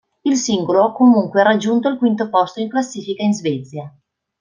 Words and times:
Il 0.23 0.35
singolo 0.35 0.83
ha 0.83 0.93
comunque 0.93 1.43
raggiunto 1.43 1.87
il 1.87 1.99
quinto 1.99 2.27
posto 2.29 2.59
in 2.59 2.69
classifica 2.69 3.21
in 3.21 3.35
Svezia. 3.35 3.95